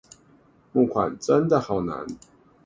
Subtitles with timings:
[0.73, 2.07] 募款真的好難